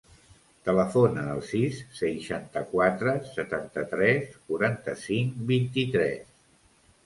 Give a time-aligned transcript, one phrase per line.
[0.69, 6.29] Telefona al sis, seixanta-quatre, setanta-tres, quaranta-cinc, vint-i-tres.